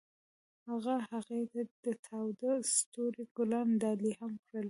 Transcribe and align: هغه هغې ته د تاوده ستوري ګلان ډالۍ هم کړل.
هغه 0.69 0.95
هغې 1.09 1.41
ته 1.51 1.61
د 1.85 1.85
تاوده 2.05 2.51
ستوري 2.75 3.23
ګلان 3.37 3.67
ډالۍ 3.81 4.11
هم 4.19 4.31
کړل. 4.45 4.59